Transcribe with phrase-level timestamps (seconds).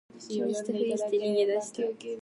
[0.17, 1.83] 気にしたふりして逃げ出した